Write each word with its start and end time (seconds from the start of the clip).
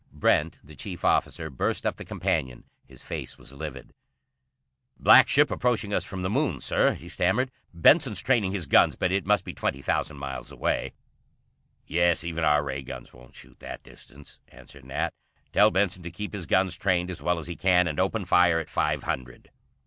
Brent, 0.11 0.59
the 0.63 0.73
chief 0.75 1.05
officer, 1.05 1.51
burst 1.51 1.85
up 1.85 1.97
the 1.97 2.03
companion. 2.03 2.63
His 2.87 3.03
face 3.03 3.37
was 3.37 3.53
livid. 3.53 3.93
"Black 4.97 5.27
ship 5.27 5.51
approaching 5.51 5.93
us 5.93 6.03
from 6.03 6.23
the 6.23 6.27
Moon, 6.31 6.59
Sir," 6.59 6.95
he 6.95 7.07
stammered. 7.07 7.51
"Benson's 7.71 8.19
training 8.19 8.51
his 8.51 8.65
guns, 8.65 8.95
but 8.95 9.11
it 9.11 9.27
must 9.27 9.45
be 9.45 9.53
twenty 9.53 9.79
thousands 9.83 10.19
miles 10.19 10.51
away." 10.51 10.93
"Yes, 11.85 12.23
even 12.23 12.43
our 12.43 12.63
ray 12.63 12.81
guns 12.81 13.13
won't 13.13 13.35
shoot 13.35 13.59
that 13.59 13.83
distance," 13.83 14.39
answered 14.47 14.85
Nat. 14.85 15.13
"Tell 15.53 15.69
Benson 15.69 16.01
to 16.01 16.09
keep 16.09 16.33
his 16.33 16.47
guns 16.47 16.75
trained 16.77 17.11
as 17.11 17.21
well 17.21 17.37
as 17.37 17.45
he 17.45 17.55
can, 17.55 17.85
and 17.87 17.99
open 17.99 18.25
fire 18.25 18.59
at 18.59 18.71
five 18.71 19.03
hundred." 19.03 19.51